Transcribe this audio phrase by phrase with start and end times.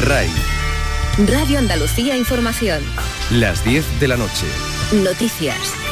[0.00, 0.30] RAI.
[1.26, 2.82] Radio Andalucía Información.
[3.30, 4.46] Las 10 de la noche.
[4.92, 5.87] Noticias.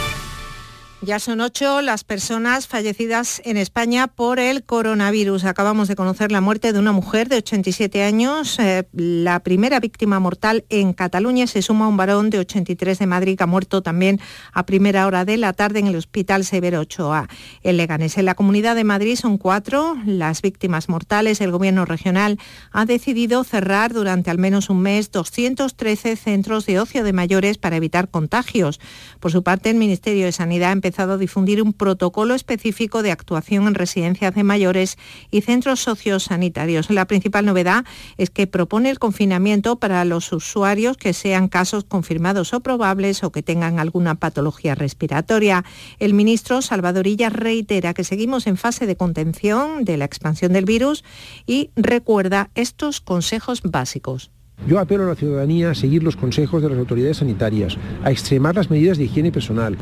[1.03, 5.45] Ya son ocho las personas fallecidas en España por el coronavirus.
[5.45, 8.59] Acabamos de conocer la muerte de una mujer de 87 años.
[8.59, 13.07] Eh, la primera víctima mortal en Cataluña se suma a un varón de 83 de
[13.07, 14.21] Madrid que ha muerto también
[14.55, 17.29] a primera hora de la tarde en el Hospital Severo Ochoa.
[17.63, 21.43] En Leganés, en la Comunidad de Madrid, son cuatro las víctimas mortales.
[21.43, 22.39] El Gobierno regional
[22.73, 27.77] ha decidido cerrar durante al menos un mes 213 centros de ocio de mayores para
[27.77, 28.81] evitar contagios.
[29.21, 33.67] Por su parte, el Ministerio de Sanidad empezado a difundir un protocolo específico de actuación
[33.67, 34.99] en residencias de mayores
[35.33, 36.91] y centros sociosanitarios.
[36.91, 37.85] La principal novedad
[38.19, 43.33] es que propone el confinamiento para los usuarios que sean casos confirmados o probables o
[43.33, 45.65] que tengan alguna patología respiratoria.
[45.99, 51.03] El ministro Salvadorilla reitera que seguimos en fase de contención de la expansión del virus
[51.47, 54.31] y recuerda estos consejos básicos.
[54.67, 58.57] Yo apelo a la ciudadanía a seguir los consejos de las autoridades sanitarias, a extremar
[58.57, 59.77] las medidas de higiene personal,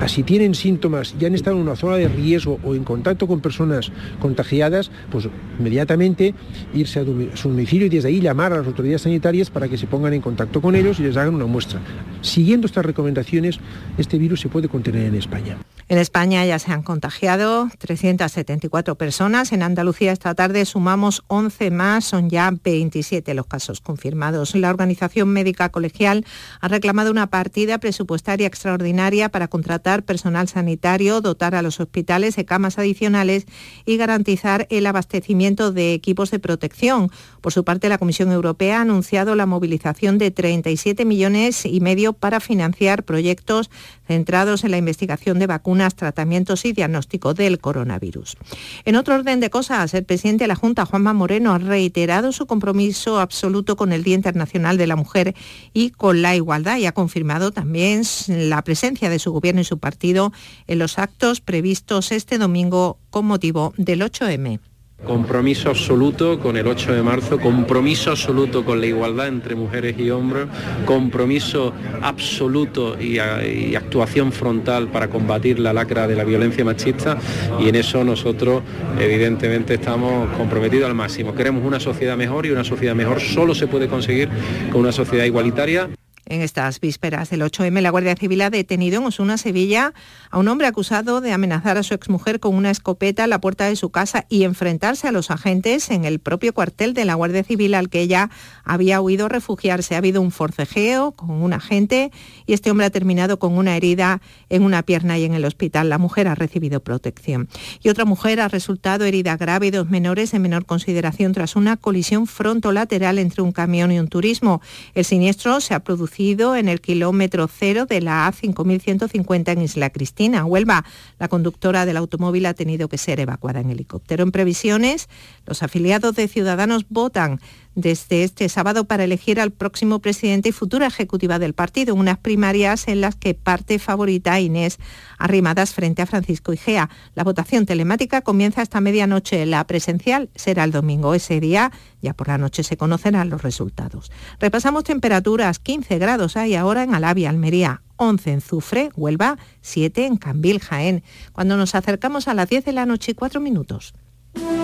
[0.00, 3.28] a si tienen síntomas y han estado en una zona de riesgo o en contacto
[3.28, 5.28] con personas contagiadas, pues
[5.60, 6.34] inmediatamente
[6.74, 7.04] irse a
[7.36, 10.20] su domicilio y desde ahí llamar a las autoridades sanitarias para que se pongan en
[10.20, 11.80] contacto con ellos y les hagan una muestra.
[12.20, 13.60] Siguiendo estas recomendaciones,
[13.98, 15.58] este virus se puede contener en España.
[15.86, 19.52] En España ya se han contagiado 374 personas.
[19.52, 24.54] En Andalucía esta tarde sumamos 11 más, son ya 27 los casos confirmados.
[24.54, 26.24] La Organización Médica Colegial
[26.62, 32.46] ha reclamado una partida presupuestaria extraordinaria para contratar personal sanitario, dotar a los hospitales de
[32.46, 33.44] camas adicionales
[33.84, 37.10] y garantizar el abastecimiento de equipos de protección.
[37.42, 42.14] Por su parte, la Comisión Europea ha anunciado la movilización de 37 millones y medio
[42.14, 43.70] para financiar proyectos
[44.06, 48.36] centrados en la investigación de vacunas, tratamientos y diagnóstico del coronavirus.
[48.84, 52.46] En otro orden de cosas, el presidente de la Junta, Juanma Moreno, ha reiterado su
[52.46, 55.34] compromiso absoluto con el Día Internacional de la Mujer
[55.72, 59.78] y con la igualdad y ha confirmado también la presencia de su gobierno y su
[59.78, 60.32] partido
[60.66, 64.73] en los actos previstos este domingo con motivo del 8M.
[65.04, 70.10] Compromiso absoluto con el 8 de marzo, compromiso absoluto con la igualdad entre mujeres y
[70.10, 70.46] hombres,
[70.86, 77.18] compromiso absoluto y, y, actuación frontal para combatir la lacra de la violencia machista
[77.60, 78.62] y en eso nosotros
[78.98, 81.34] evidentemente estamos comprometidos al máximo.
[81.34, 84.28] Queremos una sociedad mejor y una sociedad mejor solo se puede conseguir
[84.70, 85.88] con una sociedad igualitaria.
[86.26, 89.92] En estas vísperas del 8M, la Guardia Civil ha detenido en Osuna, Sevilla,
[90.30, 93.66] a un hombre acusado de amenazar a su exmujer con una escopeta a la puerta
[93.66, 97.44] de su casa y enfrentarse a los agentes en el propio cuartel de la Guardia
[97.44, 98.30] Civil al que ella
[98.64, 99.96] había huido refugiarse.
[99.96, 102.10] Ha habido un forcejeo con un agente
[102.46, 105.90] y este hombre ha terminado con una herida en una pierna y en el hospital.
[105.90, 107.48] La mujer ha recibido protección.
[107.82, 111.76] Y otra mujer ha resultado herida grave y dos menores en menor consideración tras una
[111.76, 114.62] colisión frontolateral entre un camión y un turismo.
[114.94, 120.44] El siniestro se ha producido en el kilómetro cero de la A5150 en Isla Cristina,
[120.44, 120.84] Huelva.
[121.18, 124.22] La conductora del automóvil ha tenido que ser evacuada en helicóptero.
[124.22, 125.08] En previsiones,
[125.44, 127.40] los afiliados de Ciudadanos votan
[127.74, 132.88] desde este sábado para elegir al próximo presidente y futura ejecutiva del partido, unas primarias
[132.88, 134.78] en las que parte favorita Inés
[135.18, 136.90] Arrimadas frente a Francisco Igea.
[137.14, 141.14] La votación telemática comienza esta medianoche, la presencial será el domingo.
[141.14, 144.10] Ese día, ya por la noche, se conocerán los resultados.
[144.40, 147.82] Repasamos temperaturas, 15 grados hay ahora en Alavia, Almería.
[147.96, 151.04] 11 en Zufre, Huelva, 7 en Cambil, Jaén.
[151.32, 153.94] Cuando nos acercamos a las 10 de la noche y 4 minutos.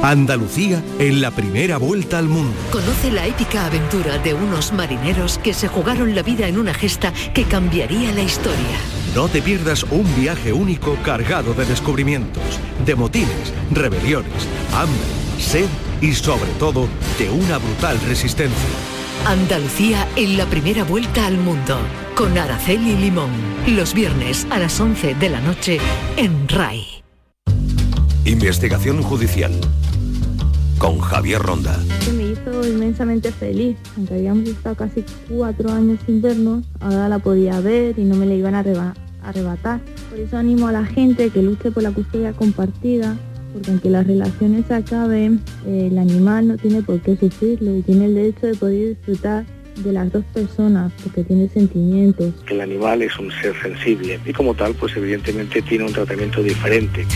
[0.03, 2.57] Andalucía en la primera vuelta al mundo.
[2.73, 7.13] Conoce la épica aventura de unos marineros que se jugaron la vida en una gesta
[7.35, 8.79] que cambiaría la historia.
[9.15, 12.43] No te pierdas un viaje único cargado de descubrimientos,
[12.87, 15.01] de motines, rebeliones, hambre,
[15.39, 15.69] sed
[16.01, 16.89] y sobre todo
[17.19, 18.69] de una brutal resistencia.
[19.27, 21.79] Andalucía en la primera vuelta al mundo
[22.15, 23.31] con Araceli Limón.
[23.67, 25.79] Los viernes a las 11 de la noche
[26.17, 27.00] en RAI.
[28.27, 29.51] Investigación judicial
[30.79, 31.79] con Javier Ronda.
[32.15, 37.61] Me hizo inmensamente feliz, aunque habíamos estado casi cuatro años sin vernos, ahora la podía
[37.61, 39.81] ver y no me la iban a arrebatar.
[40.11, 43.17] Por eso animo a la gente que luche por la custodia compartida,
[43.55, 47.83] porque aunque las relaciones se acaben, eh, el animal no tiene por qué sufrirlo y
[47.83, 49.47] tiene el derecho de poder disfrutar
[49.83, 52.35] de las dos personas porque tiene sentimientos.
[52.49, 57.07] El animal es un ser sensible y como tal pues evidentemente tiene un tratamiento diferente.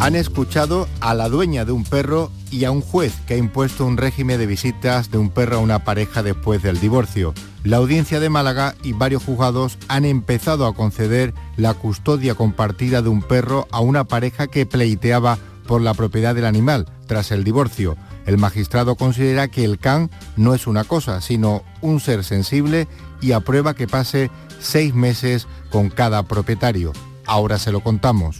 [0.00, 3.84] Han escuchado a la dueña de un perro y a un juez que ha impuesto
[3.84, 7.34] un régimen de visitas de un perro a una pareja después del divorcio.
[7.64, 13.10] La audiencia de Málaga y varios juzgados han empezado a conceder la custodia compartida de
[13.10, 15.36] un perro a una pareja que pleiteaba
[15.66, 17.98] por la propiedad del animal tras el divorcio.
[18.24, 22.88] El magistrado considera que el can no es una cosa, sino un ser sensible
[23.20, 24.30] y aprueba que pase
[24.60, 26.94] seis meses con cada propietario.
[27.26, 28.38] Ahora se lo contamos.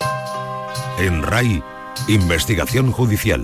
[1.01, 1.63] En RAI,
[2.09, 3.41] investigación judicial.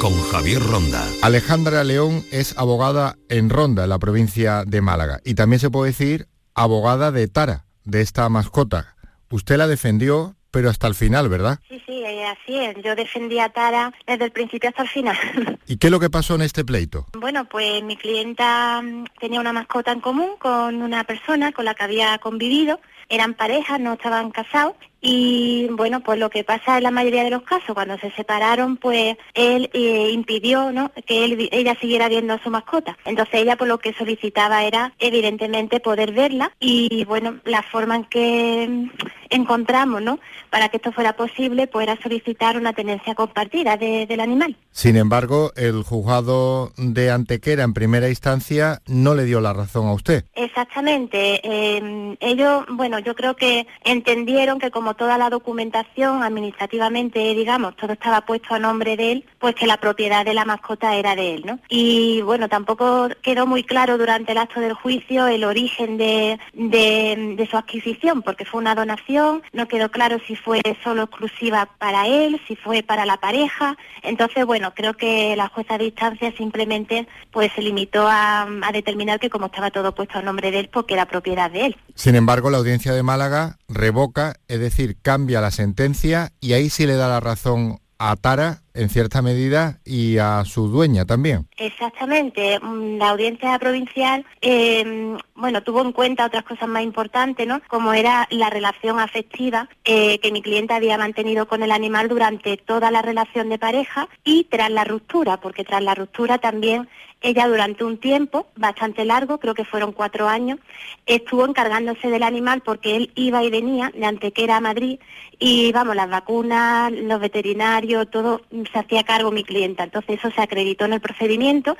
[0.00, 1.06] Con Javier Ronda.
[1.20, 5.20] Alejandra León es abogada en Ronda, en la provincia de Málaga.
[5.26, 8.96] Y también se puede decir abogada de Tara, de esta mascota.
[9.28, 11.58] Usted la defendió, pero hasta el final, ¿verdad?
[11.68, 12.82] Sí, sí, eh, así es.
[12.82, 15.18] Yo defendí a Tara desde el principio hasta el final.
[15.66, 17.08] ¿Y qué es lo que pasó en este pleito?
[17.12, 21.74] Bueno, pues mi clienta mm, tenía una mascota en común con una persona con la
[21.74, 22.80] que había convivido.
[23.10, 27.30] Eran parejas, no estaban casados y bueno, pues lo que pasa en la mayoría de
[27.30, 30.92] los casos, cuando se separaron, pues él eh, impidió ¿no?
[31.06, 32.98] que él, ella siguiera viendo a su mascota.
[33.04, 38.04] Entonces ella por lo que solicitaba era evidentemente poder verla y bueno, la forma en
[38.04, 38.90] que mm,
[39.30, 40.20] encontramos ¿no?
[40.50, 44.56] para que esto fuera posible, pues era solicitar una tenencia compartida del animal.
[44.70, 49.92] Sin embargo, el juzgado de Antequera en primera instancia no le dio la razón a
[49.92, 50.24] usted.
[50.34, 51.40] Exactamente.
[51.42, 57.92] Eh, ellos, bueno, yo creo que entendieron que como toda la documentación administrativamente, digamos, todo
[57.92, 61.34] estaba puesto a nombre de él, pues que la propiedad de la mascota era de
[61.34, 61.58] él, ¿no?
[61.68, 67.48] Y bueno, tampoco quedó muy claro durante el acto del juicio el origen de, de,
[67.50, 72.40] su adquisición, porque fue una donación, no quedó claro si fue solo exclusiva para él,
[72.46, 73.76] si fue para la pareja.
[74.02, 79.20] Entonces, bueno, creo que la jueza de instancia simplemente pues se limitó a, a determinar
[79.20, 81.76] que como estaba todo puesto a nombre de él, porque era propiedad de él.
[81.94, 86.86] Sin embargo, la audiencia de Málaga revoca, es decir, cambia la sentencia y ahí sí
[86.86, 91.48] le da la razón a Tara en cierta medida y a su dueña también.
[91.56, 92.58] Exactamente.
[92.60, 97.60] Mm, la audiencia provincial, eh, bueno, tuvo en cuenta otras cosas más importantes, ¿no?
[97.68, 102.56] Como era la relación afectiva eh, que mi cliente había mantenido con el animal durante
[102.56, 106.88] toda la relación de pareja y tras la ruptura, porque tras la ruptura también
[107.22, 110.58] ella durante un tiempo bastante largo, creo que fueron cuatro años,
[111.06, 114.98] estuvo encargándose del animal porque él iba y venía de Antequera a Madrid
[115.38, 119.84] y vamos, las vacunas, los veterinarios, todo se hacía cargo mi clienta.
[119.84, 121.76] Entonces eso se acreditó en el procedimiento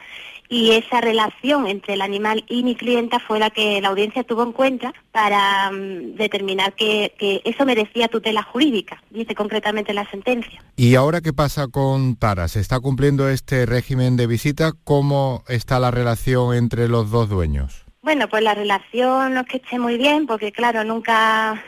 [0.48, 4.42] y esa relación entre el animal y mi clienta fue la que la audiencia tuvo
[4.42, 10.62] en cuenta para mm, determinar que, que, eso merecía tutela jurídica, dice concretamente la sentencia.
[10.76, 12.48] ¿Y ahora qué pasa con Tara?
[12.48, 14.72] ¿Se está cumpliendo este régimen de visita?
[14.82, 17.89] ¿Cómo está la relación entre los dos dueños?
[18.02, 21.62] Bueno, pues la relación no es que esté muy bien, porque claro, nunca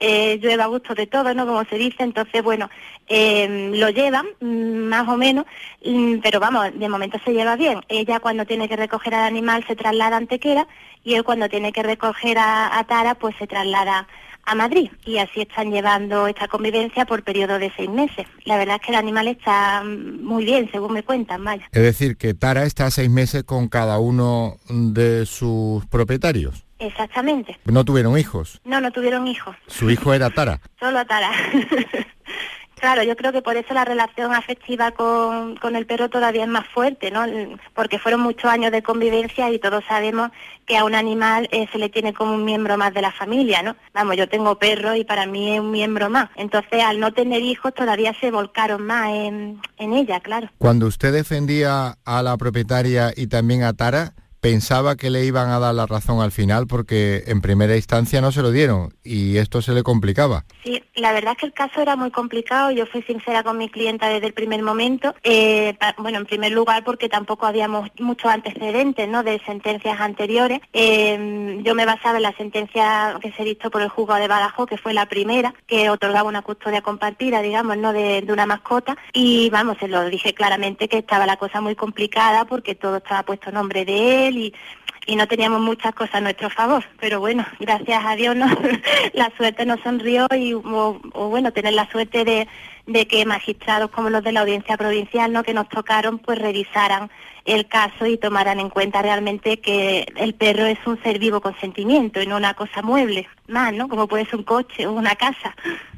[0.00, 1.46] eh, llueve a gusto de todo, ¿no?
[1.46, 2.70] Como se dice, entonces, bueno,
[3.06, 5.44] eh, lo llevan, mm, más o menos,
[5.84, 7.80] mm, pero vamos, de momento se lleva bien.
[7.88, 10.66] Ella cuando tiene que recoger al animal se traslada Antequera
[11.04, 14.08] y él cuando tiene que recoger a, a Tara, pues se traslada
[14.48, 18.26] a Madrid y así están llevando esta convivencia por periodo de seis meses.
[18.44, 21.68] La verdad es que el animal está muy bien, según me cuentan, vaya.
[21.70, 26.64] Es decir, que Tara está seis meses con cada uno de sus propietarios.
[26.78, 27.58] Exactamente.
[27.66, 28.60] ¿No tuvieron hijos?
[28.64, 29.54] No, no tuvieron hijos.
[29.66, 30.60] ¿Su hijo era Tara?
[30.80, 31.30] Solo Tara.
[32.78, 36.48] Claro, yo creo que por eso la relación afectiva con, con, el perro todavía es
[36.48, 37.24] más fuerte, ¿no?
[37.74, 40.30] Porque fueron muchos años de convivencia y todos sabemos
[40.64, 43.62] que a un animal eh, se le tiene como un miembro más de la familia,
[43.62, 43.74] ¿no?
[43.94, 46.30] Vamos, yo tengo perro y para mí es un miembro más.
[46.36, 50.48] Entonces, al no tener hijos, todavía se volcaron más en, en ella, claro.
[50.58, 55.58] Cuando usted defendía a la propietaria y también a Tara, pensaba que le iban a
[55.58, 59.62] dar la razón al final porque en primera instancia no se lo dieron y esto
[59.62, 60.44] se le complicaba.
[60.64, 62.70] Sí, la verdad es que el caso era muy complicado.
[62.70, 65.14] Yo fui sincera con mi clienta desde el primer momento.
[65.22, 69.22] Eh, bueno, en primer lugar porque tampoco habíamos muchos antecedentes ¿no?
[69.22, 70.60] de sentencias anteriores.
[70.72, 74.68] Eh, yo me basaba en la sentencia que se dictó por el juzgado de Badajoz,
[74.68, 78.96] que fue la primera, que otorgaba una custodia compartida, digamos, no de, de una mascota.
[79.12, 83.22] Y vamos, se lo dije claramente que estaba la cosa muy complicada porque todo estaba
[83.22, 84.54] puesto en nombre de él y,
[85.16, 86.84] no teníamos muchas cosas a nuestro favor.
[87.00, 88.46] Pero bueno, gracias a Dios no,
[89.14, 92.46] la suerte nos sonrió y o, bueno, tener la suerte de,
[92.86, 97.10] de, que magistrados como los de la audiencia provincial no que nos tocaron pues revisaran
[97.46, 101.58] el caso y tomaran en cuenta realmente que el perro es un ser vivo con
[101.58, 103.88] sentimiento y no una cosa mueble más, ¿no?
[103.88, 105.56] Como puede ser un coche o una casa.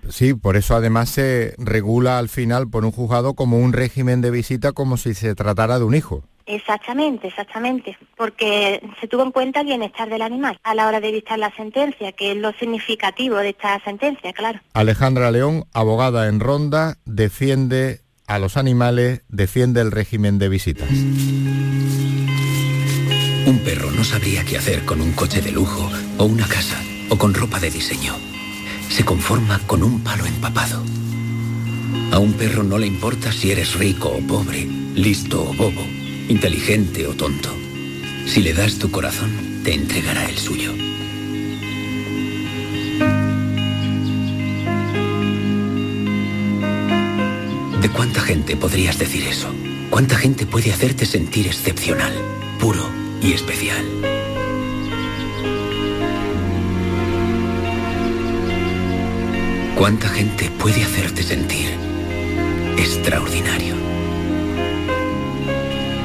[0.08, 4.30] Sí, por eso además se regula al final por un juzgado como un régimen de
[4.30, 6.22] visita como si se tratara de un hijo.
[6.50, 11.12] Exactamente, exactamente, porque se tuvo en cuenta el bienestar del animal a la hora de
[11.12, 14.58] dictar la sentencia, que es lo significativo de esta sentencia, claro.
[14.74, 20.90] Alejandra León, abogada en Ronda, defiende a los animales, defiende el régimen de visitas.
[23.46, 25.88] Un perro no sabría qué hacer con un coche de lujo
[26.18, 28.14] o una casa o con ropa de diseño.
[28.88, 30.82] Se conforma con un palo empapado
[32.10, 35.99] A un perro no le importa si eres rico o pobre, listo o bobo,
[36.30, 37.50] inteligente o tonto.
[38.24, 40.72] Si le das tu corazón, te entregará el suyo.
[47.82, 49.52] ¿De cuánta gente podrías decir eso?
[49.90, 52.12] ¿Cuánta gente puede hacerte sentir excepcional,
[52.60, 52.88] puro
[53.20, 53.84] y especial?
[59.74, 61.70] ¿Cuánta gente puede hacerte sentir
[62.76, 63.79] extraordinario?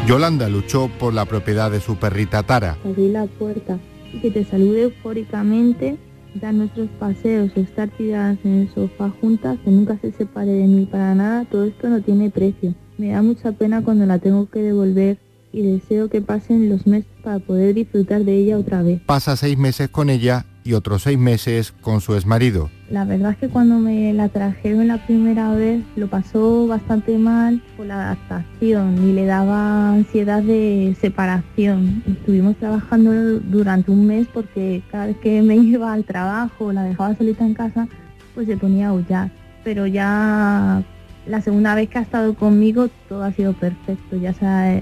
[0.07, 2.77] Yolanda luchó por la propiedad de su perrita Tara.
[2.85, 3.79] Abrir la puerta
[4.13, 5.97] y que te salude eufóricamente,
[6.35, 10.85] dar nuestros paseos estar tiradas en el sofá juntas, que nunca se separe de mí
[10.85, 12.75] para nada, todo esto no tiene precio.
[12.99, 15.17] Me da mucha pena cuando la tengo que devolver
[15.51, 19.01] y deseo que pasen los meses para poder disfrutar de ella otra vez.
[19.07, 22.69] Pasa seis meses con ella y otros seis meses con su exmarido.
[22.89, 27.61] La verdad es que cuando me la trajeron la primera vez lo pasó bastante mal
[27.77, 32.03] por la adaptación y le daba ansiedad de separación.
[32.07, 37.15] Estuvimos trabajando durante un mes porque cada vez que me iba al trabajo, la dejaba
[37.15, 37.87] solita en casa,
[38.33, 39.31] pues se ponía a aullar.
[39.63, 40.83] Pero ya
[41.27, 44.81] la segunda vez que ha estado conmigo todo ha sido perfecto, ya se ha,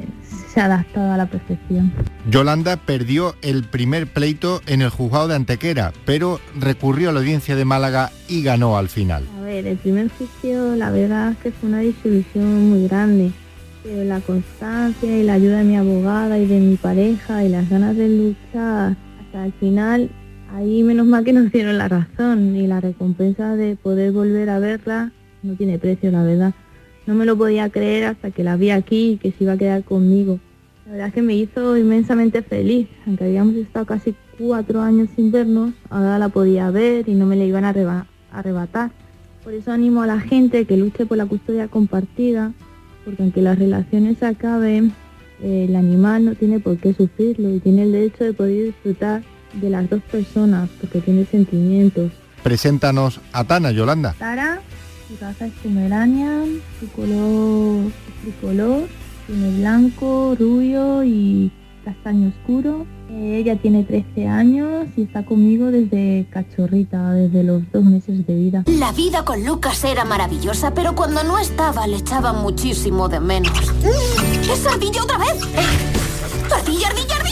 [0.53, 1.91] se ha adaptado a la perfección.
[2.29, 7.55] Yolanda perdió el primer pleito en el juzgado de Antequera, pero recurrió a la audiencia
[7.55, 9.23] de Málaga y ganó al final.
[9.39, 13.31] A ver, el primer juicio la verdad es que fue una disolución muy grande,
[13.83, 17.69] pero la constancia y la ayuda de mi abogada y de mi pareja y las
[17.69, 20.09] ganas de luchar hasta el final,
[20.53, 24.59] ahí menos mal que nos dieron la razón y la recompensa de poder volver a
[24.59, 25.12] verla
[25.43, 26.53] no tiene precio, la verdad.
[27.05, 29.57] No me lo podía creer hasta que la vi aquí y que se iba a
[29.57, 30.39] quedar conmigo.
[30.85, 35.31] La verdad es que me hizo inmensamente feliz, aunque habíamos estado casi cuatro años sin
[35.31, 38.91] vernos, ahora la podía ver y no me la iban a arrebatar.
[39.43, 42.53] Por eso animo a la gente que luche por la custodia compartida,
[43.03, 44.93] porque aunque las relaciones se acaben,
[45.41, 49.23] eh, el animal no tiene por qué sufrirlo y tiene el derecho de poder disfrutar
[49.53, 52.12] de las dos personas, porque tiene sentimientos.
[52.43, 54.15] Preséntanos a Tana, Yolanda.
[54.17, 54.62] Tara
[55.13, 58.88] su raza es Pomeranian, su color es tricolor,
[59.27, 61.51] tiene blanco, rubio y
[61.86, 62.86] castaño oscuro.
[63.10, 68.36] Eh, ella tiene 13 años y está conmigo desde cachorrita, desde los dos meses de
[68.36, 68.63] vida.
[68.65, 73.53] La vida con Lucas era maravillosa, pero cuando no estaba le echaba muchísimo de menos.
[74.51, 75.36] ¡Es ardilla otra vez!
[76.51, 77.23] ¡Ardilla, ardilla, ardilla!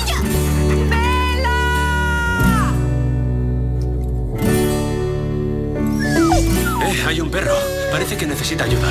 [6.91, 7.55] Eh, hay un perro.
[7.89, 8.89] Parece que necesita ayuda.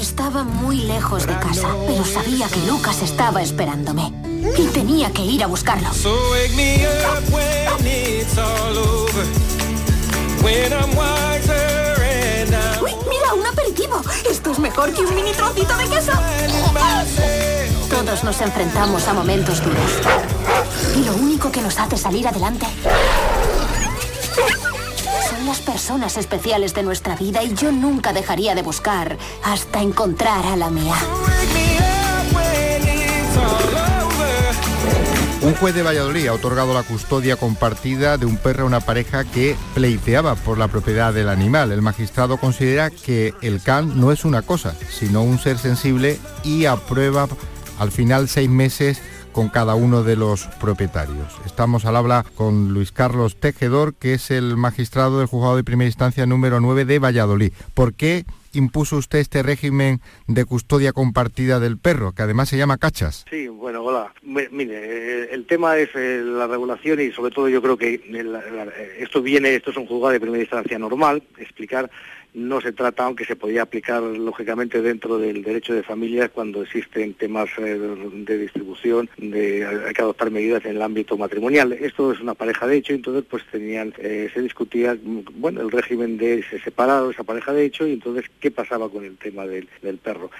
[0.00, 4.12] Estaba muy lejos de casa, pero sabía que Lucas estaba esperándome.
[4.56, 5.88] Y tenía que ir a buscarlo.
[12.80, 14.00] ¡Uy, mira, un aperitivo!
[14.30, 16.12] Esto es mejor que un mini trocito de queso.
[17.90, 19.90] Todos nos enfrentamos a momentos duros.
[20.96, 22.66] Y lo único que nos hace salir adelante
[25.54, 30.56] las personas especiales de nuestra vida y yo nunca dejaría de buscar hasta encontrar a
[30.56, 30.96] la mía.
[35.42, 39.22] Un juez de Valladolid ha otorgado la custodia compartida de un perro a una pareja
[39.22, 41.70] que pleiteaba por la propiedad del animal.
[41.70, 46.64] El magistrado considera que el can no es una cosa, sino un ser sensible y
[46.64, 47.28] aprueba
[47.78, 49.00] al final seis meses
[49.34, 51.38] con cada uno de los propietarios.
[51.44, 55.88] Estamos al habla con Luis Carlos Tejedor, que es el magistrado del juzgado de primera
[55.88, 57.52] instancia número 9 de Valladolid.
[57.74, 62.78] ¿Por qué impuso usted este régimen de custodia compartida del perro, que además se llama
[62.78, 63.24] cachas?
[63.28, 64.14] Sí, bueno, hola.
[64.22, 68.00] Mire, el tema es eh, la regulación y sobre todo yo creo que
[69.00, 71.90] esto viene, esto es un juzgado de primera instancia normal, explicar
[72.34, 77.14] no se trata, aunque se podía aplicar lógicamente dentro del derecho de familia cuando existen
[77.14, 81.72] temas eh, de distribución, de, hay que adoptar medidas en el ámbito matrimonial.
[81.72, 84.96] Esto es una pareja de hecho, entonces pues tenían, eh, se discutía,
[85.36, 89.04] bueno, el régimen de ese separado, esa pareja de hecho, y entonces qué pasaba con
[89.04, 89.68] el tema del,
[90.02, 90.30] perro.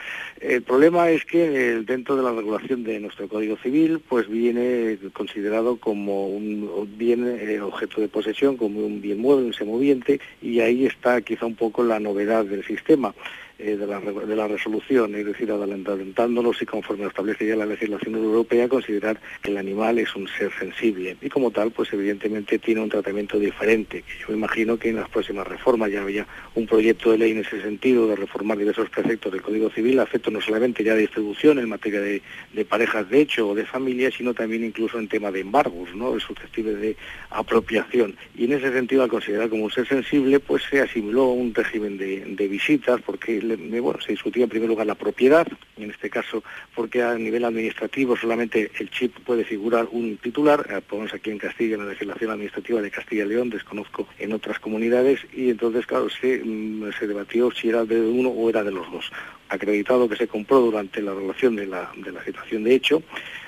[0.40, 4.98] El problema es que eh, dentro de la regulación de nuestro Código Civil, pues viene
[5.12, 10.86] considerado como un bien objeto de posesión, como un bien mueble, un semoviente, y ahí
[10.86, 13.14] está quizá un poco la novedad del sistema.
[13.56, 18.16] Eh, de, la, de, la, resolución, es decir, adelantándonos y conforme establece ya la legislación
[18.16, 22.80] europea, considerar que el animal es un ser sensible y como tal, pues evidentemente tiene
[22.80, 24.02] un tratamiento diferente.
[24.02, 27.38] Que yo imagino que en las próximas reformas ya había un proyecto de ley en
[27.38, 31.60] ese sentido de reformar diversos preceptos del Código Civil, afecto no solamente ya de distribución
[31.60, 32.22] en materia de,
[32.68, 36.18] parejas de hecho o de familia, sino también incluso en tema de embargos, ¿no?
[36.18, 36.96] susceptibles de
[37.30, 38.16] apropiación.
[38.36, 41.98] Y en ese sentido, al considerar como un ser sensible, pues se asimiló un régimen
[41.98, 43.43] de, de visitas porque
[43.80, 45.46] bueno, se discutía en primer lugar la propiedad,
[45.76, 46.42] en este caso
[46.74, 51.38] porque a nivel administrativo solamente el chip puede figurar un titular, eh, ponemos aquí en
[51.38, 55.86] Castilla, en la legislación administrativa de Castilla y León, desconozco en otras comunidades, y entonces,
[55.86, 59.10] claro, se, mm, se debatió si era de uno o era de los dos.
[59.48, 63.02] Acreditado que se compró durante la relación de la, de la situación de hecho,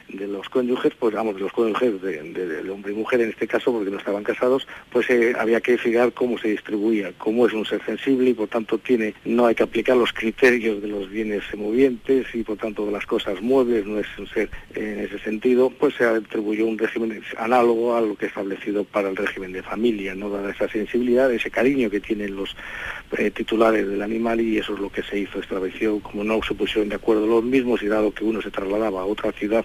[0.09, 3.73] de los cónyuges, pues vamos, de los cónyuges de, hombre y mujer en este caso,
[3.73, 7.65] porque no estaban casados, pues eh, había que fijar cómo se distribuía, cómo es un
[7.65, 11.43] ser sensible y por tanto tiene, no hay que aplicar los criterios de los bienes
[11.57, 15.71] movientes y por tanto de las cosas muebles, no es un ser en ese sentido,
[15.71, 20.15] pues se atribuyó un régimen análogo a lo que establecido para el régimen de familia,
[20.15, 22.57] no dada esa sensibilidad, ese cariño que tienen los
[23.19, 26.55] eh, titulares del animal y eso es lo que se hizo, estableció como no se
[26.55, 29.65] pusieron de acuerdo los mismos y dado que uno se trasladaba a otra ciudad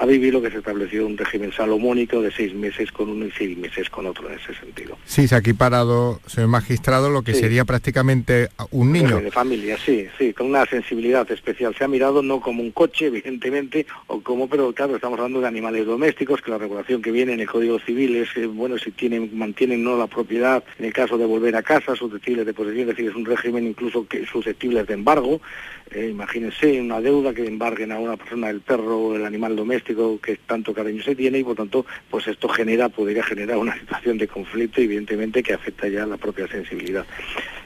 [0.00, 3.30] a vivir lo que se estableció un régimen salomónico de seis meses con uno y
[3.32, 4.96] seis meses con otro en ese sentido.
[5.04, 9.20] Sí, se ha equiparado, señor magistrado, lo que sería prácticamente un niño.
[9.20, 11.74] De familia, sí, sí, con una sensibilidad especial.
[11.76, 15.48] Se ha mirado no como un coche, evidentemente, o como, pero claro, estamos hablando de
[15.48, 18.92] animales domésticos, que la regulación que viene en el Código Civil es, eh, bueno, si
[18.92, 22.88] tienen, mantienen no la propiedad, en el caso de volver a casa, susceptibles de posesión,
[22.88, 25.42] es decir, es un régimen incluso que susceptible de embargo,
[25.90, 29.89] eh, imagínense una deuda que embarguen a una persona el perro o el animal doméstico
[30.20, 34.18] que tanto cariño se tiene y por tanto pues esto genera, podría generar una situación
[34.18, 37.04] de conflicto evidentemente que afecta ya a la propia sensibilidad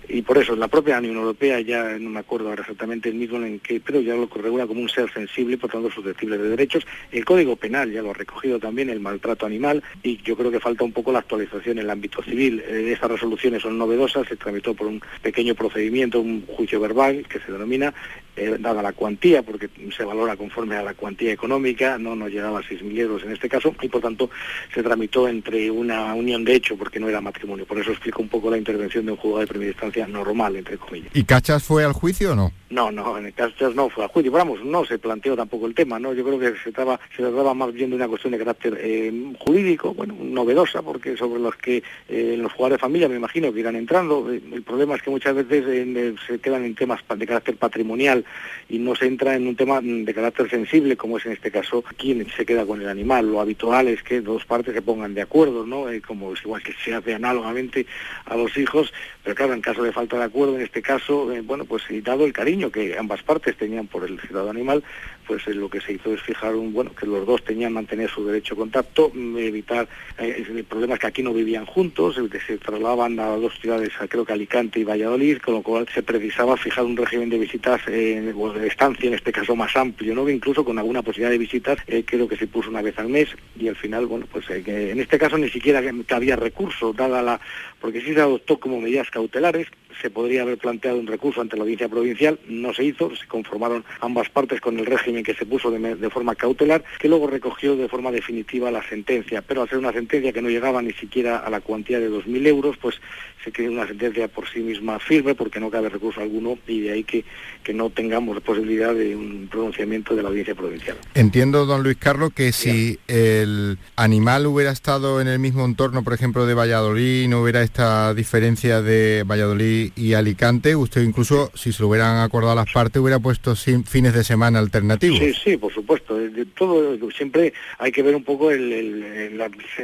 [0.08, 3.38] y por eso la propia Unión Europea ya no me acuerdo ahora exactamente el mismo
[3.38, 6.86] en que pero ya lo regula como un ser sensible por tanto susceptible de derechos.
[7.10, 10.60] El código penal ya lo ha recogido también el maltrato animal y yo creo que
[10.60, 12.62] falta un poco la actualización en el ámbito civil.
[12.66, 17.40] Eh, estas resoluciones son novedosas se tramitó por un pequeño procedimiento un juicio verbal que
[17.40, 17.94] se denomina
[18.36, 22.58] eh, dada la cuantía porque se valora conforme a la cuantía económica no nos llegaba
[22.58, 24.28] a 6.000 euros en este caso y por tanto
[24.74, 27.64] se tramitó entre una unión de hecho porque no era matrimonio.
[27.64, 30.76] Por eso explico un poco la intervención de un juzgado de primera instancia normal, entre
[30.78, 31.10] comillas.
[31.14, 32.52] ¿Y Cachas fue al juicio o no?
[32.74, 34.32] No, no, en Cachas no fue al juicio.
[34.32, 36.12] Pero vamos, no se planteó tampoco el tema, ¿no?
[36.12, 39.32] Yo creo que se trataba, se trataba más bien de una cuestión de carácter eh,
[39.38, 43.60] jurídico, bueno, novedosa, porque sobre los que eh, los jugadores de familia me imagino que
[43.60, 44.32] irán entrando.
[44.32, 48.24] Eh, el problema es que muchas veces se quedan en temas de carácter patrimonial
[48.68, 51.84] y no se entra en un tema de carácter sensible, como es en este caso
[51.96, 53.30] quién se queda con el animal.
[53.30, 55.84] Lo habitual es que dos partes se pongan de acuerdo, ¿no?
[56.04, 57.86] como es igual que se hace análogamente
[58.24, 61.40] a los hijos, pero claro, en caso de falta de acuerdo, en este caso, eh,
[61.40, 64.82] bueno, pues dado el cariño que ambas partes tenían por el ciudadano animal,
[65.26, 68.10] pues eh, lo que se hizo es fijar un, bueno, que los dos tenían mantener
[68.10, 72.20] su derecho a contacto, mm, evitar, eh, el problema es que aquí no vivían juntos,
[72.46, 76.56] se trasladaban a dos ciudades, creo que Alicante y Valladolid, con lo cual se precisaba
[76.56, 80.28] fijar un régimen de visitas, o de estancia, en este caso más amplio, ¿no?
[80.28, 83.68] incluso con alguna posibilidad de visitas, creo que se puso una vez al mes, y
[83.68, 87.40] al final, bueno, pues en este caso ni siquiera había recurso, dada la,
[87.80, 89.68] porque sí se adoptó como medidas cautelares,
[90.00, 93.84] se podría haber planteado un recurso ante la audiencia provincial, no se hizo, se conformaron
[94.00, 97.88] ambas partes con el régimen que se puso de, forma cautelar, que luego recogió de
[97.88, 101.50] forma definitiva la sentencia, pero al ser una sentencia que no llegaba ni siquiera a
[101.50, 103.00] la cuantía de 2.000 euros, pues
[103.44, 106.92] se quedó una sentencia por sí misma firme porque no cabe recurso alguno y de
[106.92, 107.24] ahí que,
[107.62, 110.96] que no tengamos posibilidad de un pronunciamiento de la audiencia provincial.
[111.14, 116.12] Entiendo, don Luis Carlos, que si el animal hubiera estado en el mismo entorno, por
[116.12, 121.82] ejemplo, de Valladolid, no hubiera esta diferencia de Valladolid y, Alicante, usted incluso, si se
[121.82, 125.18] lo hubieran acordado las partes, hubiera puesto fines de semana alternativos.
[125.18, 126.16] Sí, sí, por supuesto.
[126.16, 129.40] De todo, siempre hay que ver un poco el,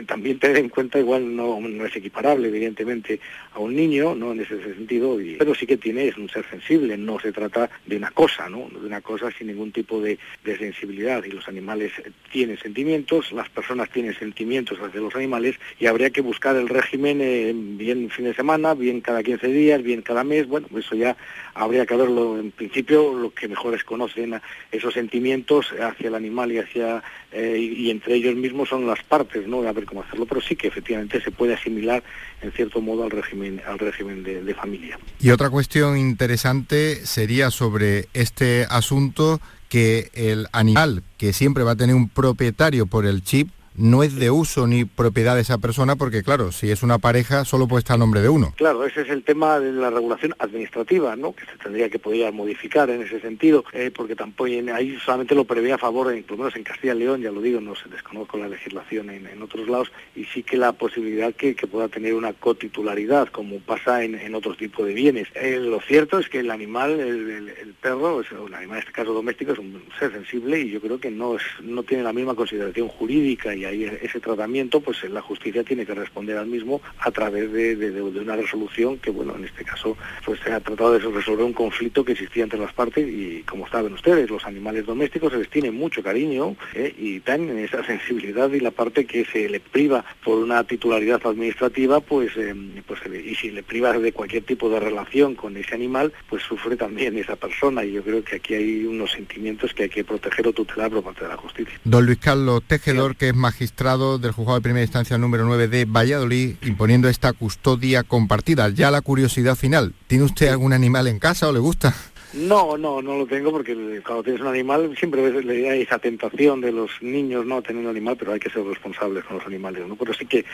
[0.07, 3.21] también tener en cuenta, igual no, no, es equiparable, evidentemente,
[3.53, 6.97] a un niño, no en ese sentido, pero sí que tiene, es un ser sensible,
[6.97, 8.69] no se trata de una cosa, ¿no?
[8.69, 11.25] De una cosa sin ningún tipo de, sensibilidad.
[11.25, 11.93] Y los animales
[12.31, 17.21] tienen sentimientos, las personas tienen sentimientos hacia los animales y habría que buscar el régimen
[17.21, 21.17] eh, bien fin de semana, bien cada 15 días, bien cada mes, bueno, eso ya
[21.55, 26.59] habría que verlo en principio, lo que mejores conocen esos sentimientos hacia el animal y
[26.59, 29.63] hacia eh, y, entre ellos mismos son las partes, ¿no?
[29.63, 32.03] A ver cómo hacerlo, pero sí que efectivamente se puede asimilar
[32.43, 34.99] en cierto modo al régimen, al régimen de familia.
[35.21, 41.77] Y otra cuestión interesante sería sobre este asunto que el animal que siempre va a
[41.77, 45.97] tener un propietario por el chip no es de uso ni propiedad de esa persona
[45.97, 48.53] porque claro, si es una pareja solo puede estar a nombre de uno.
[48.57, 51.33] Claro, ese es el tema de la regulación administrativa, ¿no?
[51.33, 55.45] Que se tendría que poder modificar en ese sentido, eh, porque tampoco ahí solamente lo
[55.45, 57.89] prevé a favor, por lo menos en Castilla y León, ya lo digo, no se
[57.89, 62.33] desconozco la legislación en, otros lados, y sí que la posibilidad que, pueda tener una
[62.33, 65.29] cotitularidad, como pasa en, en otro tipo de bienes.
[65.35, 69.53] Eh, lo cierto es que el animal, el, perro, un animal en este caso doméstico,
[69.53, 72.89] es un ser sensible y yo creo que no, es, no tiene la misma consideración
[72.89, 77.53] jurídica y ahí ese tratamiento, pues la justicia tiene que responder al mismo a través
[77.53, 81.53] de, una resolución que, bueno, en este caso, pues se ha tratado de resolver un
[81.53, 85.49] conflicto que existía entre las partes y, como saben ustedes, los animales domésticos se les
[85.49, 86.95] tiene mucho cariño ¿eh?
[86.97, 92.01] y tienen esa sensibilidad y la parte que se le priva por una titularidad administrativa,
[92.01, 92.55] pues, eh,
[92.87, 96.77] pues y si le priva de cualquier tipo de relación con ese animal, pues sufre
[96.77, 100.49] también esa persona y yo creo que aquí hay unos sentimientos que hay que proteger
[100.49, 101.79] o tutelar por parte de la justicia.
[101.85, 105.85] Don Luis Carlos Tejedor, que es magistrado del juzgado de primera instancia número 9 de
[105.85, 108.69] Valladolid, imponiendo esta custodia compartida.
[108.69, 111.93] Ya la curiosidad final, ¿tiene usted algún animal en casa o le gusta?
[112.33, 113.75] No, no, no lo tengo porque
[114.07, 118.17] cuando tienes un animal siempre da esa tentación de los niños no tener un animal,
[118.17, 119.97] pero hay que ser responsables con los animales, ¿no?
[119.97, 120.45] Pero sí que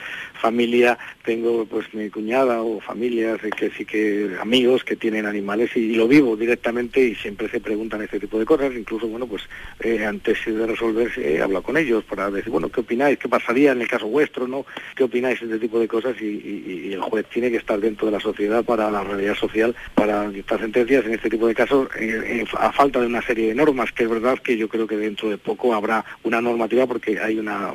[0.40, 5.96] familia, tengo pues mi cuñada o familias que sí que amigos que tienen animales y,
[5.96, 9.42] lo vivo directamente y siempre se preguntan este tipo de cosas, incluso bueno pues
[9.80, 13.72] eh, antes de resolverse he hablado con ellos para decir bueno qué opináis, qué pasaría
[13.72, 14.64] en el caso vuestro, ¿no?
[14.94, 16.20] ¿Qué opináis de este tipo de cosas?
[16.22, 20.30] Y, el juez tiene que estar dentro de la sociedad para la realidad social, para
[20.30, 23.54] dictar sentencias en este tipo de casos eh, eh, a falta de una serie de
[23.54, 27.18] normas, que es verdad que yo creo que dentro de poco habrá una normativa porque
[27.18, 27.72] hay una,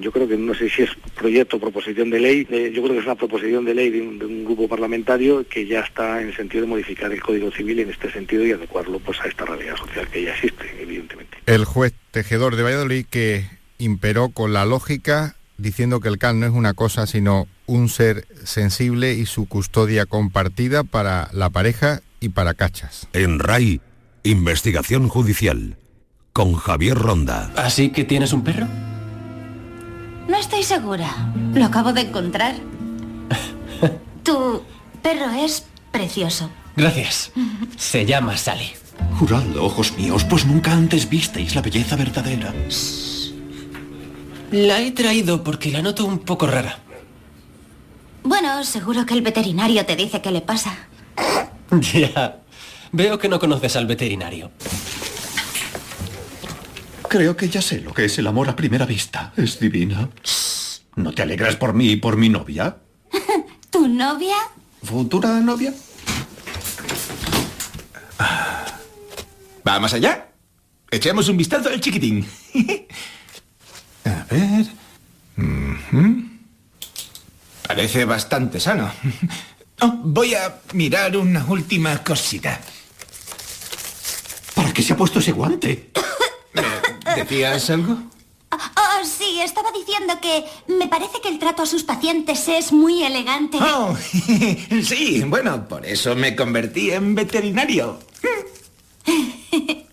[0.00, 3.00] yo creo que no sé si es proyecto proposición de ley, eh, yo creo que
[3.00, 6.68] es una proposición de ley de un, grupo parlamentario que ya está en sentido de
[6.68, 10.22] modificar el Código Civil en este sentido y adecuarlo pues a esta realidad social que
[10.22, 11.38] ya existe, evidentemente.
[11.46, 13.44] El juez tejedor de Valladolid que
[13.78, 18.26] imperó con la lógica diciendo que el CAN no es una cosa sino un ser
[18.44, 23.08] sensible y su custodia compartida para la pareja y para cachas.
[23.12, 23.80] En RAI,
[24.22, 25.76] investigación judicial,
[26.32, 27.52] con Javier Ronda.
[27.56, 28.66] ¿Así que tienes un perro?
[30.28, 31.32] No estoy segura.
[31.54, 32.56] Lo acabo de encontrar.
[34.24, 34.62] tu
[35.02, 36.50] perro es precioso.
[36.76, 37.32] Gracias.
[37.76, 38.72] Se llama Sally.
[39.18, 42.52] Juradlo, ojos míos, pues nunca antes visteis la belleza verdadera.
[44.50, 46.78] La he traído porque la noto un poco rara.
[48.22, 50.76] Bueno, seguro que el veterinario te dice qué le pasa.
[51.92, 52.42] Ya.
[52.92, 54.50] Veo que no conoces al veterinario.
[57.08, 59.32] Creo que ya sé lo que es el amor a primera vista.
[59.36, 60.08] Es divina.
[60.96, 62.76] ¿No te alegras por mí y por mi novia?
[63.70, 64.36] ¿Tu novia?
[64.82, 65.74] ¿Futura novia?
[69.64, 70.28] ¿Vamos allá?
[70.90, 72.26] Echemos un vistazo al chiquitín.
[74.04, 74.66] a ver.
[77.66, 78.90] Parece bastante sano.
[79.80, 82.60] Oh, voy a mirar una última cosita.
[84.54, 85.90] ¿Para qué se ha puesto ese guante?
[87.14, 87.98] ¿Decías algo?
[88.52, 93.02] Oh, sí, estaba diciendo que me parece que el trato a sus pacientes es muy
[93.02, 93.58] elegante.
[93.60, 93.94] Oh,
[94.82, 97.98] sí, bueno, por eso me convertí en veterinario.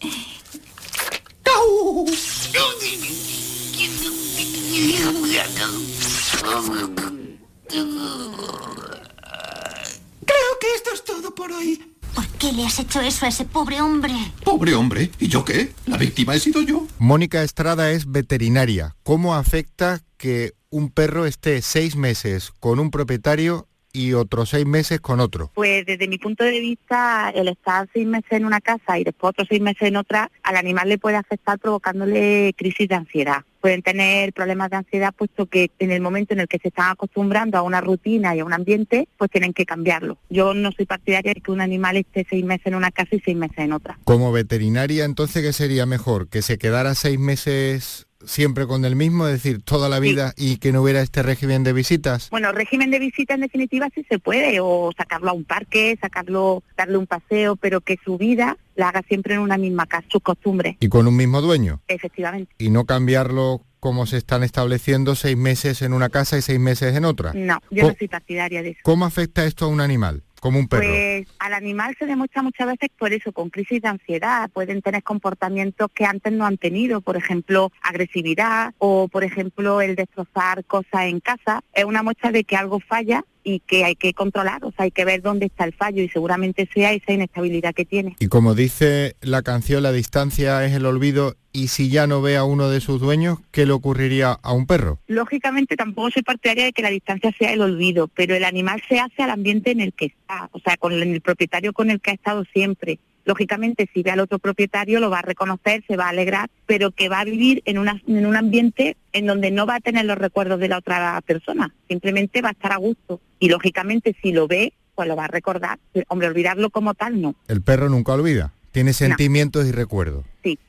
[10.54, 11.82] Creo que esto es todo por hoy.
[12.13, 14.13] ¿Por qué le has hecho eso a ese pobre hombre?
[14.44, 15.10] ¿Pobre hombre?
[15.20, 15.72] ¿Y yo qué?
[15.88, 16.86] La víctima he sido yo.
[17.00, 18.96] Mónica Estrada es veterinaria.
[19.02, 25.00] ¿Cómo afecta que un perro esté seis meses con un propietario y otros seis meses
[25.00, 25.52] con otro?
[25.56, 29.30] Pues desde mi punto de vista, el estar seis meses en una casa y después
[29.32, 33.44] otros seis meses en otra, al animal le puede afectar provocándole crisis de ansiedad.
[33.63, 36.91] Pueden tener problemas de ansiedad puesto que en el momento en el que se están
[36.91, 40.17] acostumbrando a una rutina y a un ambiente, pues tienen que cambiarlo.
[40.30, 43.21] Yo no soy partidaria de que un animal esté seis meses en una casa y
[43.21, 43.97] seis meses en otra.
[44.04, 46.28] Como veterinaria, entonces, ¿qué sería mejor?
[46.28, 50.58] ¿Que se quedara seis meses siempre con el mismo, es decir, toda la vida y
[50.58, 52.30] que no hubiera este régimen de visitas?
[52.30, 56.64] Bueno, régimen de visitas en definitiva sí se puede, o sacarlo a un parque, sacarlo,
[56.78, 60.22] darle un paseo, pero que su vida la haga siempre en una misma casa, sus
[60.22, 60.78] costumbres.
[60.80, 61.82] ¿Y con un mismo dueño?
[61.88, 62.54] Efectivamente.
[62.58, 66.96] ¿Y no cambiarlo como se están estableciendo seis meses en una casa y seis meses
[66.96, 67.34] en otra?
[67.34, 68.80] No, yo no soy partidaria de eso.
[68.84, 70.24] ¿Cómo afecta esto a un animal?
[70.44, 70.84] Como un perro?
[70.84, 74.50] Pues al animal se demuestra muchas veces por eso, con crisis de ansiedad.
[74.52, 79.96] Pueden tener comportamientos que antes no han tenido, por ejemplo, agresividad o, por ejemplo, el
[79.96, 81.62] destrozar cosas en casa.
[81.72, 84.92] Es una muestra de que algo falla y que hay que controlar, o sea, hay
[84.92, 88.16] que ver dónde está el fallo y seguramente sea esa inestabilidad que tiene.
[88.20, 92.36] Y como dice la canción, la distancia es el olvido y si ya no ve
[92.36, 95.00] a uno de sus dueños, ¿qué le ocurriría a un perro?
[95.08, 99.00] Lógicamente tampoco soy partidaria de que la distancia sea el olvido, pero el animal se
[99.00, 102.12] hace al ambiente en el que está, o sea, con el propietario con el que
[102.12, 103.00] ha estado siempre.
[103.26, 106.92] Lógicamente, si ve al otro propietario, lo va a reconocer, se va a alegrar, pero
[106.92, 110.06] que va a vivir en, una, en un ambiente en donde no va a tener
[110.06, 113.22] los recuerdos de la otra persona, simplemente va a estar a gusto.
[113.40, 115.80] Y lógicamente, si lo ve, pues lo va a recordar.
[116.08, 117.36] Hombre, olvidarlo como tal, no.
[117.48, 120.26] El perro nunca olvida, tiene sentimientos y recuerdos.
[120.44, 120.60] Sí,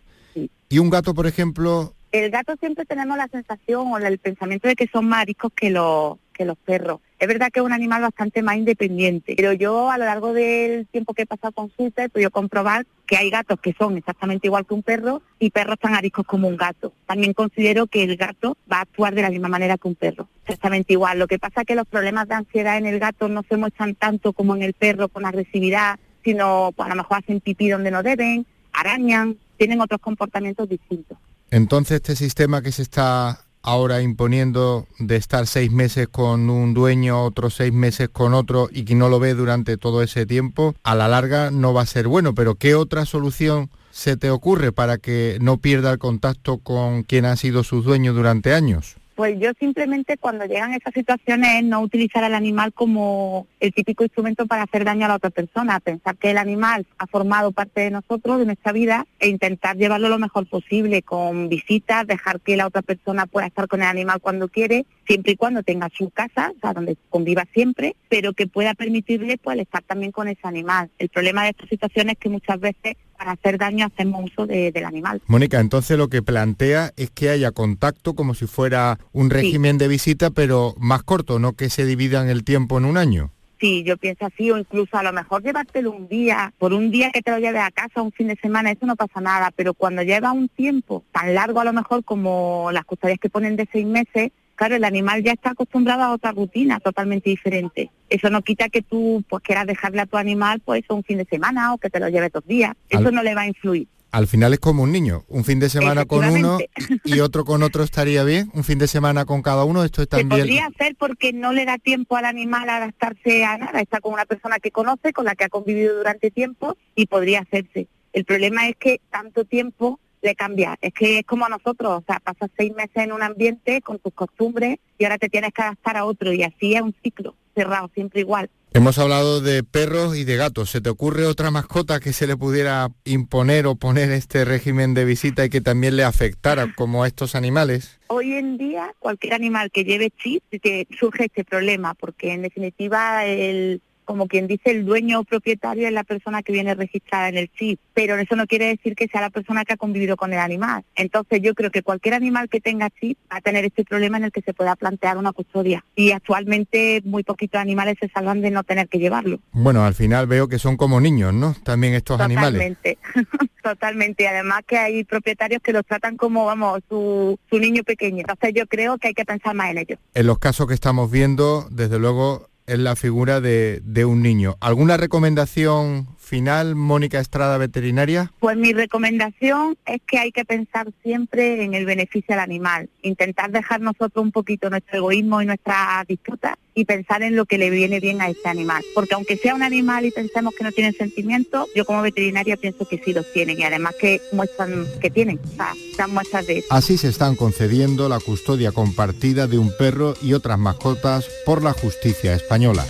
[0.69, 1.95] ¿Y un gato, por ejemplo?
[2.13, 6.19] El gato siempre tenemos la sensación o el pensamiento de que son más que los,
[6.33, 7.01] que los perros.
[7.19, 10.87] Es verdad que es un animal bastante más independiente, pero yo a lo largo del
[10.89, 14.47] tiempo que he pasado con Suter he podido comprobar que hay gatos que son exactamente
[14.47, 16.93] igual que un perro y perros tan ariscos como un gato.
[17.07, 20.29] También considero que el gato va a actuar de la misma manera que un perro,
[20.43, 21.19] exactamente igual.
[21.19, 23.95] Lo que pasa es que los problemas de ansiedad en el gato no se muestran
[23.95, 27.91] tanto como en el perro con agresividad, sino pues, a lo mejor hacen pipí donde
[27.91, 31.17] no deben, arañan, tienen otros comportamientos distintos.
[31.51, 37.25] Entonces este sistema que se está ahora imponiendo de estar seis meses con un dueño,
[37.25, 40.95] otros seis meses con otro y que no lo ve durante todo ese tiempo, a
[40.95, 42.35] la larga no va a ser bueno.
[42.35, 47.25] Pero ¿qué otra solución se te ocurre para que no pierda el contacto con quien
[47.25, 48.97] ha sido su dueño durante años?
[49.15, 54.47] Pues yo simplemente cuando llegan esas situaciones no utilizar al animal como el típico instrumento
[54.47, 57.91] para hacer daño a la otra persona, pensar que el animal ha formado parte de
[57.93, 62.67] nosotros, de nuestra vida, e intentar llevarlo lo mejor posible, con visitas, dejar que la
[62.67, 66.53] otra persona pueda estar con el animal cuando quiere, siempre y cuando tenga su casa,
[66.57, 70.91] o sea, donde conviva siempre, pero que pueda permitirle pues estar también con ese animal.
[70.99, 74.85] El problema de estas situaciones es que muchas veces para hacer daño hacemos uso del
[74.85, 75.23] animal.
[75.27, 79.89] Mónica, entonces lo que plantea es que haya contacto como si fuera un régimen de
[79.89, 83.31] visita, pero más corto, no que se dividan el tiempo en un año.
[83.61, 87.11] Sí, yo pienso así, o incluso a lo mejor llevártelo un día, por un día
[87.13, 89.75] que te lo lleve a casa, un fin de semana, eso no pasa nada, pero
[89.75, 93.69] cuando lleva un tiempo tan largo a lo mejor como las custodias que ponen de
[93.73, 97.91] seis meses, claro, el animal ya está acostumbrado a otra rutina totalmente diferente.
[98.09, 101.25] Eso no quita que tú pues quieras dejarle a tu animal pues un fin de
[101.25, 102.75] semana o que te lo lleve dos días.
[102.89, 103.89] Eso no le va a influir.
[104.15, 106.59] Al final es como un niño, un fin de semana con uno
[107.03, 110.19] y otro con otro estaría bien, un fin de semana con cada uno, esto está
[110.19, 110.29] bien.
[110.29, 114.13] podría hacer porque no le da tiempo al animal a adaptarse a nada, está con
[114.13, 117.89] una persona que conoce, con la que ha convivido durante tiempo y podría hacerse.
[118.13, 120.77] El problema es que tanto tiempo le cambia.
[120.81, 123.99] Es que es como a nosotros, o sea, pasas seis meses en un ambiente con
[123.99, 127.35] tus costumbres y ahora te tienes que adaptar a otro y así es un ciclo
[127.55, 128.51] cerrado, siempre igual.
[128.73, 130.71] Hemos hablado de perros y de gatos.
[130.71, 135.05] ¿Se te ocurre otra mascota que se le pudiera imponer o poner este régimen de
[135.05, 138.01] visita y que también le afectara como a estos animales?
[138.09, 143.25] Hoy en día cualquier animal que lleve chip que surge este problema porque en definitiva
[143.25, 147.37] el como quien dice, el dueño o propietario es la persona que viene registrada en
[147.37, 150.33] el chip, pero eso no quiere decir que sea la persona que ha convivido con
[150.33, 150.85] el animal.
[150.95, 154.25] Entonces yo creo que cualquier animal que tenga chip va a tener este problema en
[154.25, 155.85] el que se pueda plantear una custodia.
[155.95, 159.41] Y actualmente muy poquitos animales se salvan de no tener que llevarlo.
[159.53, 161.55] Bueno, al final veo que son como niños, ¿no?
[161.65, 162.77] También estos animales.
[162.83, 162.99] Totalmente,
[163.63, 164.29] totalmente.
[164.29, 168.21] Además que hay propietarios que los tratan como, vamos, su, su niño pequeño.
[168.21, 169.99] Entonces yo creo que hay que pensar más en ellos.
[170.15, 174.57] En los casos que estamos viendo, desde luego es la figura de, de un niño.
[174.61, 178.33] ¿Alguna recomendación final, Mónica Estrada, veterinaria?
[178.41, 183.51] Pues mi recomendación es que hay que pensar siempre en el beneficio al animal, intentar
[183.51, 187.71] dejar nosotros un poquito nuestro egoísmo y nuestra disputa y pensar en lo que le
[187.71, 188.83] viene bien a este animal.
[188.95, 192.87] Porque aunque sea un animal y pensemos que no tienen sentimientos, yo como veterinaria pienso
[192.89, 196.59] que sí los tienen y además que muestran que tienen, o sea, dan muestras de
[196.59, 196.69] eso.
[196.71, 201.73] Así se están concediendo la custodia compartida de un perro y otras mascotas por la
[201.73, 202.85] justicia española.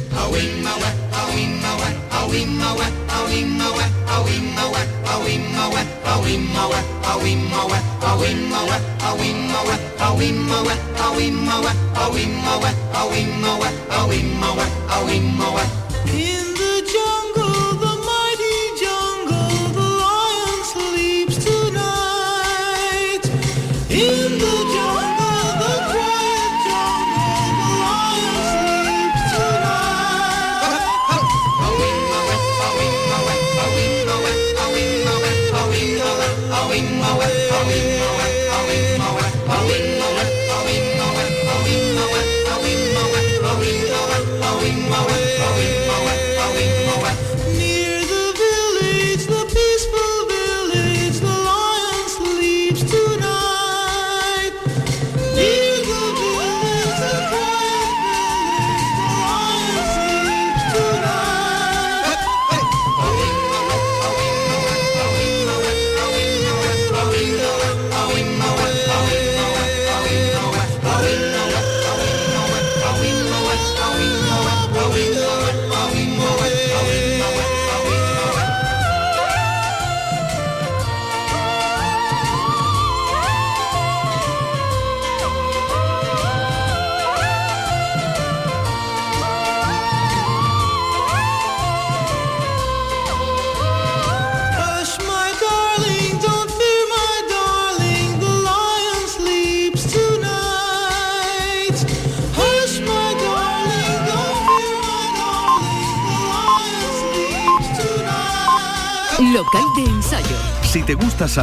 [13.95, 15.84] a wee moa, a wee moa,